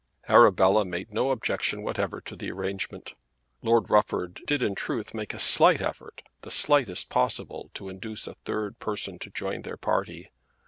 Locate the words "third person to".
8.33-9.29